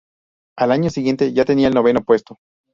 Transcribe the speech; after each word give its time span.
Al 0.57 0.71
año 0.71 0.89
siguiente 0.89 1.31
ya 1.31 1.45
tenía 1.45 1.67
el 1.67 1.75
noveno 1.75 2.01
puesto. 2.01 2.39